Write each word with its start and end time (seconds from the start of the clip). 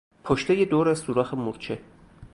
پشتهی 0.23 0.65
دور 0.65 0.93
سوراخ 0.93 1.33
مورچه 1.33 1.81